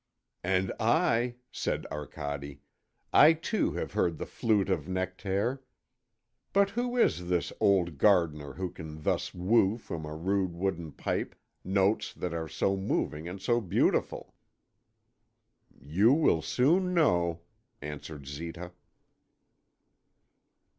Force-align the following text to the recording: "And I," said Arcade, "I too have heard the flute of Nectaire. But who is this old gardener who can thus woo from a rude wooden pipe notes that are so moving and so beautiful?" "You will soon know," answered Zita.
"And 0.43 0.71
I," 0.79 1.35
said 1.51 1.85
Arcade, 1.91 2.57
"I 3.13 3.33
too 3.33 3.73
have 3.73 3.93
heard 3.93 4.17
the 4.17 4.25
flute 4.25 4.71
of 4.71 4.87
Nectaire. 4.89 5.61
But 6.53 6.71
who 6.71 6.97
is 6.97 7.27
this 7.29 7.53
old 7.59 7.99
gardener 7.99 8.53
who 8.53 8.71
can 8.71 9.03
thus 9.03 9.31
woo 9.35 9.77
from 9.77 10.07
a 10.07 10.15
rude 10.15 10.55
wooden 10.55 10.91
pipe 10.91 11.35
notes 11.63 12.15
that 12.15 12.33
are 12.33 12.49
so 12.49 12.75
moving 12.75 13.27
and 13.27 13.39
so 13.39 13.61
beautiful?" 13.61 14.33
"You 15.79 16.13
will 16.13 16.41
soon 16.41 16.95
know," 16.95 17.41
answered 17.79 18.25
Zita. 18.25 18.71